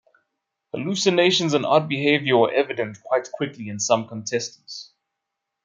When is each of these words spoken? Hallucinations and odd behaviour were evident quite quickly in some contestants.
Hallucinations 0.73 1.53
and 1.53 1.63
odd 1.63 1.87
behaviour 1.87 2.35
were 2.35 2.51
evident 2.51 2.99
quite 3.03 3.31
quickly 3.31 3.69
in 3.69 3.79
some 3.79 4.07
contestants. 4.07 4.93